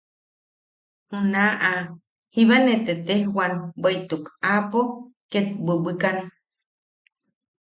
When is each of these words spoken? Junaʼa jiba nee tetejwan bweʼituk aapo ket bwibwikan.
Junaʼa 1.09 1.71
jiba 2.33 2.55
nee 2.63 2.79
tetejwan 2.85 3.53
bweʼituk 3.81 4.25
aapo 4.53 4.79
ket 5.31 5.47
bwibwikan. 5.63 6.17